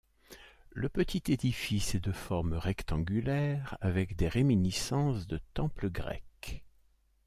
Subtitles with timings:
[0.71, 6.63] Le petit édifice est de forme rectangulaire avec des réminiscences de temple grec.